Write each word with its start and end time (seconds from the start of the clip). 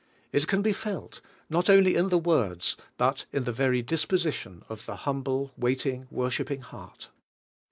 ^' 0.01 0.03
It 0.31 0.47
can 0.47 0.63
be 0.63 0.73
felt, 0.73 1.21
not 1.47 1.69
only 1.69 1.93
in 1.93 2.09
the 2.09 2.17
words, 2.17 2.75
but 2.97 3.25
in 3.31 3.43
the 3.43 3.51
very 3.51 3.83
disposition 3.83 4.65
of 4.67 4.87
the 4.87 4.95
humble, 5.05 5.51
waiting, 5.55 6.07
worshiping 6.09 6.61
heart. 6.61 7.09